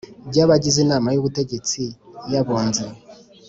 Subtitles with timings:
[0.29, 1.81] by abagize Inama y Ubutegetsi
[2.31, 2.85] y,abunzi.